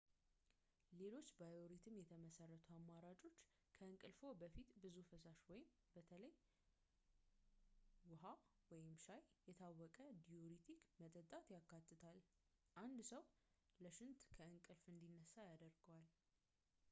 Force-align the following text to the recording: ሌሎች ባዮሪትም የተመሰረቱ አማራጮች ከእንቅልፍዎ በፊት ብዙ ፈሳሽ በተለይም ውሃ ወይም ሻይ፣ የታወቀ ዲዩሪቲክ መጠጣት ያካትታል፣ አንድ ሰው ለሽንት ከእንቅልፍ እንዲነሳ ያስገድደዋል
ሌሎች 0.99 1.27
ባዮሪትም 1.39 1.97
የተመሰረቱ 1.99 2.67
አማራጮች 2.77 3.35
ከእንቅልፍዎ 3.75 4.29
በፊት 4.41 4.69
ብዙ 4.83 4.95
ፈሳሽ 5.09 5.43
በተለይም 5.95 6.33
ውሃ 8.13 8.25
ወይም 8.71 8.95
ሻይ፣ 9.05 9.21
የታወቀ 9.49 9.97
ዲዩሪቲክ 10.29 10.81
መጠጣት 11.03 11.51
ያካትታል፣ 11.57 12.17
አንድ 12.85 12.99
ሰው 13.11 13.23
ለሽንት 13.85 14.23
ከእንቅልፍ 14.39 14.83
እንዲነሳ 14.95 15.35
ያስገድደዋል 15.51 16.07